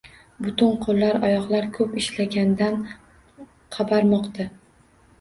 Butun 0.45 0.71
qoʻllar, 0.85 1.19
oyoqlar, 1.27 1.69
koʻp 1.77 1.95
ishlagandan 2.03 2.83
qabarmoqda 3.79 4.53